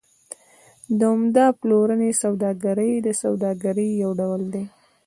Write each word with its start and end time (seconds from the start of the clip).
د 0.99 1.01
عمده 1.13 1.45
پلورنې 1.59 2.11
سوداګري 2.23 2.91
د 3.07 3.09
سوداګرۍ 3.21 3.89
یو 4.03 4.11
ډول 4.21 4.41
دی 4.53 4.63